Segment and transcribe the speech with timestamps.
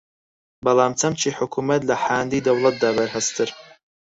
[0.65, 3.49] بەڵام چەمکی حکوومەت لە حاندی دەوڵەتدا بەرھەستتر